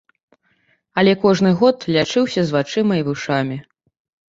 Але 1.01 1.13
кожны 1.25 1.51
год 1.61 1.77
лячыўся 1.97 2.41
з 2.49 2.59
вачыма 2.59 2.93
і 3.03 3.07
вушамі. 3.13 3.63